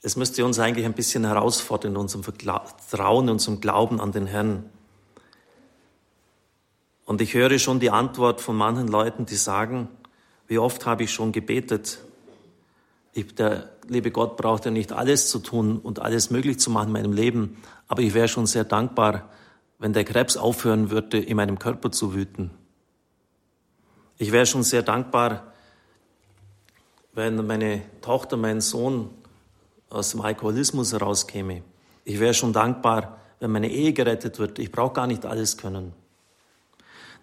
Es 0.00 0.16
müsste 0.16 0.44
uns 0.44 0.58
eigentlich 0.58 0.86
ein 0.86 0.94
bisschen 0.94 1.24
herausfordern 1.24 1.92
in 1.92 1.96
unserem 1.96 2.24
Vertrauen, 2.24 3.28
unserem 3.28 3.60
Glauben 3.60 4.00
an 4.00 4.12
den 4.12 4.26
Herrn. 4.26 4.68
Und 7.04 7.20
ich 7.20 7.34
höre 7.34 7.58
schon 7.58 7.78
die 7.78 7.90
Antwort 7.90 8.40
von 8.40 8.56
manchen 8.56 8.88
Leuten, 8.88 9.26
die 9.26 9.36
sagen, 9.36 9.88
wie 10.46 10.58
oft 10.58 10.86
habe 10.86 11.04
ich 11.04 11.12
schon 11.12 11.32
gebetet, 11.32 11.98
ich, 13.12 13.34
der 13.34 13.70
liebe 13.88 14.10
Gott 14.10 14.36
braucht 14.36 14.64
ja 14.64 14.70
nicht 14.70 14.92
alles 14.92 15.28
zu 15.28 15.38
tun 15.38 15.78
und 15.78 16.00
alles 16.00 16.30
möglich 16.30 16.58
zu 16.58 16.70
machen 16.70 16.88
in 16.88 16.92
meinem 16.92 17.12
Leben, 17.12 17.56
aber 17.88 18.02
ich 18.02 18.14
wäre 18.14 18.28
schon 18.28 18.46
sehr 18.46 18.64
dankbar, 18.64 19.28
wenn 19.78 19.92
der 19.92 20.04
Krebs 20.04 20.36
aufhören 20.36 20.90
würde, 20.90 21.18
in 21.18 21.36
meinem 21.36 21.58
Körper 21.58 21.90
zu 21.90 22.14
wüten. 22.14 22.50
Ich 24.16 24.32
wäre 24.32 24.46
schon 24.46 24.62
sehr 24.62 24.82
dankbar, 24.82 25.52
wenn 27.12 27.44
meine 27.46 27.82
Tochter, 28.00 28.36
mein 28.36 28.60
Sohn 28.60 29.10
aus 29.90 30.12
dem 30.12 30.22
Alkoholismus 30.22 30.92
herauskäme. 30.92 31.62
Ich 32.04 32.18
wäre 32.20 32.32
schon 32.32 32.52
dankbar, 32.52 33.18
wenn 33.40 33.50
meine 33.50 33.70
Ehe 33.70 33.92
gerettet 33.92 34.38
wird. 34.38 34.58
Ich 34.58 34.72
brauche 34.72 34.94
gar 34.94 35.06
nicht 35.06 35.26
alles 35.26 35.58
können. 35.58 35.92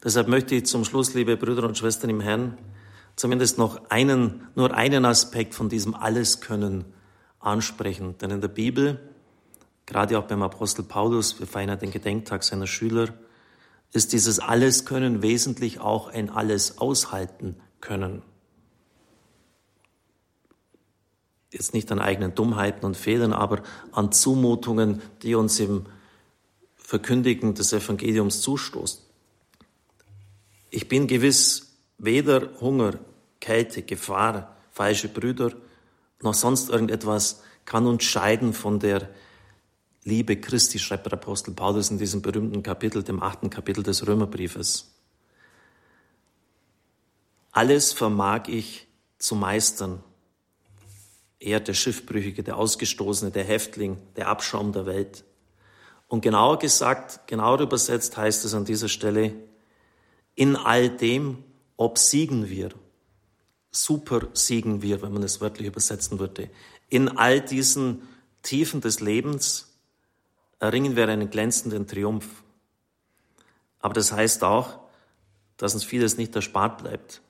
Deshalb 0.03 0.27
möchte 0.27 0.55
ich 0.55 0.65
zum 0.65 0.86
Schluss, 0.86 1.13
liebe 1.13 1.36
Brüder 1.36 1.63
und 1.63 1.77
Schwestern 1.77 2.10
im 2.10 2.22
Herrn, 2.22 2.58
zumindest 3.20 3.58
noch 3.58 3.90
einen, 3.90 4.48
nur 4.56 4.74
einen 4.74 5.04
Aspekt 5.04 5.54
von 5.54 5.68
diesem 5.68 5.94
Alleskönnen 5.94 6.86
ansprechen. 7.42 8.18
Denn 8.18 8.32
in 8.32 8.40
der 8.40 8.48
Bibel, 8.48 8.98
gerade 9.86 10.18
auch 10.18 10.24
beim 10.24 10.42
Apostel 10.42 10.84
Paulus, 10.84 11.38
wir 11.38 11.46
feiern 11.46 11.78
den 11.78 11.92
Gedenktag 11.92 12.46
seiner 12.46 12.66
Schüler, 12.66 13.10
ist 13.92 14.14
dieses 14.14 14.40
Alleskönnen 14.40 15.22
wesentlich 15.22 15.82
auch 15.82 16.08
ein 16.08 16.30
Alles 16.30 16.78
aushalten 16.78 17.58
können. 17.82 18.22
Jetzt 21.52 21.74
nicht 21.74 21.92
an 21.92 22.00
eigenen 22.00 22.36
Dummheiten 22.36 22.86
und 22.86 22.96
Fehlern, 22.96 23.34
aber 23.34 23.64
an 23.92 24.14
Zumutungen, 24.14 25.02
die 25.24 25.36
uns 25.36 25.60
im 25.60 25.88
Verkündigen 26.78 27.54
des 27.54 27.74
Evangeliums 27.74 28.40
zustoßen. 28.40 29.02
Ich 30.70 30.88
bin 30.88 31.08
gewiss 31.08 31.74
weder 31.98 32.62
Hunger 32.62 32.94
Kälte, 33.39 33.84
Gefahr, 33.84 34.55
falsche 34.72 35.08
Brüder, 35.08 35.51
noch 36.22 36.34
sonst 36.34 36.69
irgendetwas 36.69 37.43
kann 37.65 37.88
uns 37.88 38.03
scheiden 38.03 38.53
von 38.53 38.79
der 38.79 39.10
Liebe 40.03 40.38
Christi, 40.38 40.79
schreibt 40.79 41.05
der 41.05 41.13
Apostel 41.13 41.53
Paulus 41.53 41.91
in 41.91 41.98
diesem 41.98 42.22
berühmten 42.22 42.63
Kapitel, 42.63 43.03
dem 43.03 43.22
achten 43.22 43.50
Kapitel 43.50 43.84
des 43.84 44.08
Römerbriefes. 44.08 44.91
Alles 47.51 47.93
vermag 47.93 48.48
ich 48.48 48.88
zu 49.17 49.36
meistern. 49.36 50.03
Er, 51.39 51.60
der 51.60 51.74
Schiffbrüchige, 51.74 52.43
der 52.43 52.58
Ausgestoßene, 52.58 53.31
der 53.31 53.43
Häftling, 53.43 53.98
der 54.15 54.27
Abschaum 54.27 54.72
der 54.72 54.86
Welt. 54.86 55.24
Und 56.08 56.22
genauer 56.22 56.60
gesagt, 56.60 57.27
genauer 57.27 57.60
übersetzt 57.60 58.17
heißt 58.17 58.46
es 58.46 58.53
an 58.53 58.65
dieser 58.65 58.89
Stelle, 58.89 59.34
in 60.36 60.55
all 60.55 60.89
dem 60.89 61.43
obsiegen 61.77 62.50
wir 62.50 62.72
super 63.72 64.28
siegen 64.34 64.82
wir, 64.82 65.02
wenn 65.02 65.14
man 65.14 65.24
es 65.24 65.42
wörtlich 65.42 65.68
übersetzen 65.68 66.20
würde. 66.20 66.50
In 66.90 67.18
all 67.18 67.42
diesen 67.42 68.08
Tiefen 68.42 68.82
des 68.82 69.00
Lebens 69.00 69.68
erringen 70.60 70.96
wir 70.96 71.08
einen 71.08 71.30
glänzenden 71.30 71.88
Triumph. 71.88 72.28
Aber 73.80 73.94
das 73.94 74.12
heißt 74.12 74.44
auch, 74.44 74.80
dass 75.58 75.74
uns 75.74 75.84
vieles 75.84 76.18
nicht 76.18 76.36
erspart 76.36 76.80
bleibt. 76.80 77.22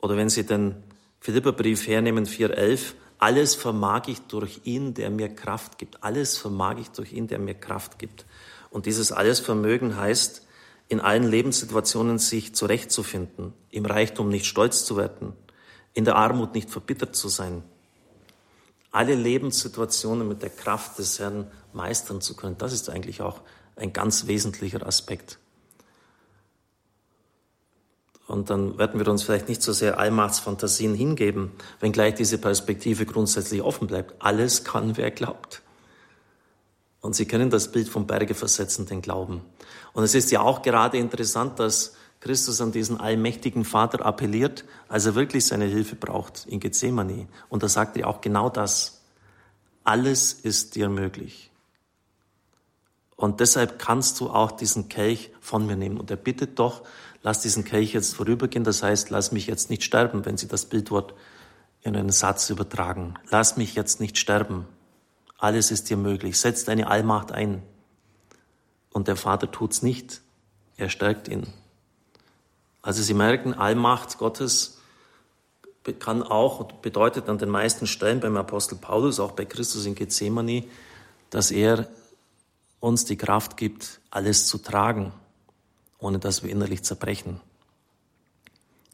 Oder 0.00 0.16
wenn 0.16 0.28
Sie 0.28 0.44
den 0.44 0.76
Philipperbrief 1.20 1.86
hernehmen, 1.86 2.26
4.11, 2.26 2.94
alles 3.18 3.56
vermag 3.56 4.06
ich 4.06 4.20
durch 4.22 4.60
ihn, 4.64 4.94
der 4.94 5.10
mir 5.10 5.28
Kraft 5.28 5.78
gibt. 5.78 6.04
Alles 6.04 6.36
vermag 6.36 6.78
ich 6.78 6.88
durch 6.90 7.12
ihn, 7.12 7.26
der 7.26 7.40
mir 7.40 7.54
Kraft 7.54 7.98
gibt. 7.98 8.24
Und 8.70 8.86
dieses 8.86 9.10
Allesvermögen 9.10 9.96
heißt, 9.96 10.46
in 10.88 11.00
allen 11.00 11.24
Lebenssituationen 11.24 12.18
sich 12.18 12.54
zurechtzufinden, 12.54 13.52
im 13.70 13.84
Reichtum 13.84 14.28
nicht 14.28 14.46
stolz 14.46 14.84
zu 14.84 14.96
werden, 14.96 15.34
in 15.92 16.04
der 16.04 16.16
Armut 16.16 16.54
nicht 16.54 16.70
verbittert 16.70 17.14
zu 17.14 17.28
sein, 17.28 17.62
alle 18.90 19.14
Lebenssituationen 19.14 20.26
mit 20.26 20.42
der 20.42 20.50
Kraft 20.50 20.98
des 20.98 21.18
Herrn 21.18 21.50
meistern 21.72 22.20
zu 22.20 22.34
können. 22.34 22.56
Das 22.58 22.72
ist 22.72 22.88
eigentlich 22.88 23.20
auch 23.20 23.42
ein 23.76 23.92
ganz 23.92 24.26
wesentlicher 24.26 24.86
Aspekt. 24.86 25.38
Und 28.26 28.50
dann 28.50 28.76
werden 28.78 29.00
wir 29.00 29.08
uns 29.08 29.22
vielleicht 29.22 29.48
nicht 29.48 29.62
so 29.62 29.72
sehr 29.72 29.98
Allmachtsfantasien 29.98 30.94
hingeben, 30.94 31.52
wenngleich 31.80 32.14
diese 32.14 32.38
Perspektive 32.38 33.06
grundsätzlich 33.06 33.62
offen 33.62 33.86
bleibt. 33.86 34.20
Alles 34.20 34.64
kann, 34.64 34.96
wer 34.96 35.10
glaubt. 35.10 35.62
Und 37.08 37.14
Sie 37.14 37.24
können 37.24 37.48
das 37.48 37.72
Bild 37.72 37.88
vom 37.88 38.06
Berge 38.06 38.34
versetzen, 38.34 38.84
den 38.84 39.00
Glauben. 39.00 39.40
Und 39.94 40.04
es 40.04 40.14
ist 40.14 40.30
ja 40.30 40.42
auch 40.42 40.60
gerade 40.60 40.98
interessant, 40.98 41.58
dass 41.58 41.94
Christus 42.20 42.60
an 42.60 42.70
diesen 42.70 43.00
allmächtigen 43.00 43.64
Vater 43.64 44.04
appelliert, 44.04 44.66
als 44.88 45.06
er 45.06 45.14
wirklich 45.14 45.46
seine 45.46 45.64
Hilfe 45.64 45.96
braucht 45.96 46.44
in 46.46 46.60
Gethsemane. 46.60 47.26
Und 47.48 47.62
da 47.62 47.68
sagt 47.70 47.96
er 47.96 48.08
auch 48.08 48.20
genau 48.20 48.50
das. 48.50 49.00
Alles 49.84 50.34
ist 50.34 50.74
dir 50.74 50.90
möglich. 50.90 51.50
Und 53.16 53.40
deshalb 53.40 53.78
kannst 53.78 54.20
du 54.20 54.28
auch 54.28 54.52
diesen 54.52 54.90
Kelch 54.90 55.30
von 55.40 55.64
mir 55.64 55.76
nehmen. 55.76 55.96
Und 55.96 56.10
er 56.10 56.18
bittet 56.18 56.58
doch, 56.58 56.82
lass 57.22 57.40
diesen 57.40 57.64
Kelch 57.64 57.94
jetzt 57.94 58.16
vorübergehen. 58.16 58.64
Das 58.64 58.82
heißt, 58.82 59.08
lass 59.08 59.32
mich 59.32 59.46
jetzt 59.46 59.70
nicht 59.70 59.82
sterben, 59.82 60.26
wenn 60.26 60.36
Sie 60.36 60.46
das 60.46 60.66
Bildwort 60.66 61.14
in 61.80 61.96
einen 61.96 62.12
Satz 62.12 62.50
übertragen. 62.50 63.14
Lass 63.30 63.56
mich 63.56 63.74
jetzt 63.74 63.98
nicht 63.98 64.18
sterben. 64.18 64.66
Alles 65.38 65.70
ist 65.70 65.88
dir 65.88 65.96
möglich. 65.96 66.38
Setz 66.38 66.64
deine 66.64 66.88
Allmacht 66.88 67.32
ein. 67.32 67.62
Und 68.92 69.08
der 69.08 69.16
Vater 69.16 69.50
tut's 69.50 69.82
nicht. 69.82 70.20
Er 70.76 70.90
stärkt 70.90 71.28
ihn. 71.28 71.46
Also 72.82 73.02
Sie 73.02 73.14
merken, 73.14 73.54
Allmacht 73.54 74.18
Gottes 74.18 74.78
kann 76.00 76.22
auch 76.22 76.60
und 76.60 76.82
bedeutet 76.82 77.28
an 77.28 77.38
den 77.38 77.48
meisten 77.48 77.86
Stellen 77.86 78.20
beim 78.20 78.36
Apostel 78.36 78.76
Paulus, 78.76 79.20
auch 79.20 79.32
bei 79.32 79.46
Christus 79.46 79.86
in 79.86 79.94
Gethsemane, 79.94 80.64
dass 81.30 81.50
er 81.50 81.88
uns 82.80 83.04
die 83.06 83.16
Kraft 83.16 83.56
gibt, 83.56 84.00
alles 84.10 84.46
zu 84.46 84.58
tragen, 84.58 85.12
ohne 85.98 86.18
dass 86.18 86.42
wir 86.42 86.50
innerlich 86.50 86.82
zerbrechen. 86.82 87.40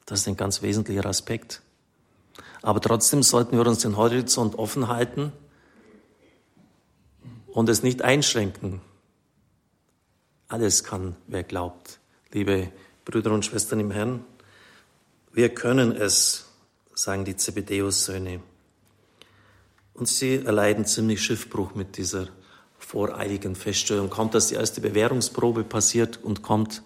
Das 0.07 0.21
ist 0.21 0.29
ein 0.29 0.37
ganz 0.37 0.63
wesentlicher 0.63 1.07
Aspekt. 1.07 1.63
Aber 2.63 2.81
trotzdem 2.81 3.23
sollten 3.23 3.57
wir 3.59 3.67
uns 3.67 3.81
den 3.81 3.97
Horizont 3.97 4.57
offen 4.59 4.89
halten 4.89 5.33
und 7.55 7.69
es 7.69 7.85
nicht 7.85 8.03
einschränken. 8.03 8.81
Alles 10.49 10.83
kann, 10.85 11.17
wer 11.29 11.45
glaubt. 11.45 12.01
Liebe 12.33 12.71
Brüder 13.05 13.31
und 13.31 13.45
Schwestern 13.45 13.79
im 13.81 13.93
Herrn, 13.93 14.25
wir 15.33 15.55
können 15.55 15.93
es, 15.93 16.47
sagen 16.95 17.25
die 17.25 17.37
Zebedeus-Söhne. 17.37 18.41
Und 19.95 20.09
sie 20.09 20.45
erleiden 20.45 20.85
ziemlich 20.85 21.23
Schiffbruch 21.23 21.77
mit 21.77 21.97
dieser 21.97 22.27
voreiligen 22.79 23.55
Feststellung. 23.55 24.11
Kommt, 24.11 24.35
dass 24.35 24.49
die 24.49 24.57
erste 24.57 24.81
Bewährungsprobe 24.81 25.63
passiert 25.63 26.19
und 26.23 26.43
kommt, 26.43 26.83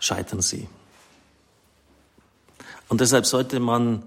scheitern 0.00 0.40
sie. 0.40 0.66
Und 2.88 3.02
deshalb 3.02 3.26
sollte 3.26 3.60
man, 3.60 4.02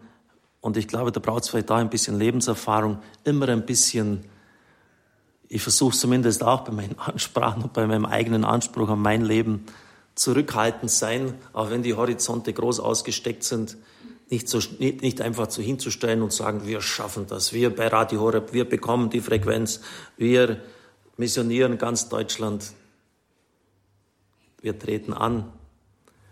und 0.60 0.75
ich 0.75 0.88
glaube, 0.88 1.12
da 1.12 1.19
braucht 1.19 1.43
es 1.43 1.50
vielleicht 1.50 1.69
da 1.69 1.75
ein 1.75 1.91
bisschen 1.91 2.17
Lebenserfahrung, 2.17 3.00
immer 3.24 3.48
ein 3.50 3.65
bisschen, 3.65 4.25
ich 5.47 5.61
versuche 5.61 5.95
zumindest 5.95 6.43
auch 6.43 6.61
bei 6.61 6.71
meinen 6.71 6.97
Ansprachen 6.99 7.63
und 7.63 7.73
bei 7.73 7.85
meinem 7.87 8.05
eigenen 8.05 8.45
Anspruch 8.45 8.89
an 8.89 8.99
mein 8.99 9.23
Leben, 9.23 9.65
zurückhaltend 10.15 10.89
sein, 10.89 11.33
auch 11.53 11.69
wenn 11.69 11.83
die 11.83 11.93
Horizonte 11.93 12.53
groß 12.53 12.79
ausgesteckt 12.79 13.43
sind, 13.43 13.77
nicht, 14.29 14.47
so, 14.47 14.59
nicht, 14.79 15.01
nicht 15.01 15.21
einfach 15.21 15.51
so 15.51 15.61
hinzustellen 15.61 16.21
und 16.21 16.34
sagen, 16.34 16.65
wir 16.65 16.81
schaffen 16.81 17.27
das, 17.27 17.53
wir 17.53 17.75
bei 17.75 17.88
Radio 17.88 18.21
Horeb, 18.21 18.53
wir 18.53 18.67
bekommen 18.67 19.10
die 19.10 19.21
Frequenz, 19.21 19.81
wir 20.17 20.62
missionieren 21.17 21.77
ganz 21.77 22.10
Deutschland. 22.10 22.73
Wir 24.62 24.79
treten 24.79 25.13
an, 25.13 25.51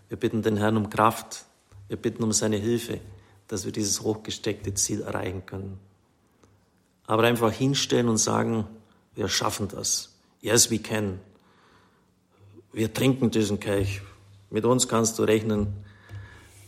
wir 0.08 0.16
bitten 0.16 0.42
den 0.42 0.56
Herrn 0.56 0.76
um 0.76 0.90
Kraft, 0.90 1.44
wir 1.88 1.96
bitten 1.96 2.24
um 2.24 2.32
seine 2.32 2.56
Hilfe, 2.56 3.00
dass 3.46 3.64
wir 3.64 3.72
dieses 3.72 4.00
hochgesteckte 4.00 4.74
Ziel 4.74 5.02
erreichen 5.02 5.46
können. 5.46 5.78
Aber 7.06 7.22
einfach 7.24 7.52
hinstellen 7.52 8.08
und 8.08 8.16
sagen, 8.16 8.66
wir 9.14 9.28
schaffen 9.28 9.68
das. 9.68 10.10
Yes, 10.40 10.70
we 10.70 10.78
can. 10.78 11.20
Wir 12.72 12.92
trinken 12.92 13.30
diesen 13.30 13.60
Kelch. 13.60 14.02
Mit 14.50 14.64
uns 14.64 14.88
kannst 14.88 15.18
du 15.18 15.22
rechnen. 15.22 15.72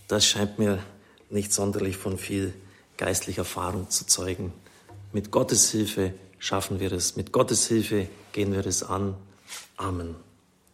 Das 0.08 0.24
scheint 0.24 0.58
mir 0.58 0.78
nicht 1.30 1.52
sonderlich 1.52 1.96
von 1.96 2.18
viel 2.18 2.54
geistlicher 2.96 3.42
Erfahrung 3.42 3.90
zu 3.90 4.06
zeugen. 4.06 4.52
Mit 5.12 5.30
Gottes 5.30 5.70
Hilfe 5.70 6.14
schaffen 6.38 6.80
wir 6.80 6.92
es. 6.92 7.16
Mit 7.16 7.32
Gottes 7.32 7.66
Hilfe 7.66 8.08
gehen 8.32 8.52
wir 8.52 8.66
es 8.66 8.82
an. 8.82 9.16
Amen. 9.76 10.25